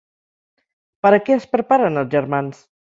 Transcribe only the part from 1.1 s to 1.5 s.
a què es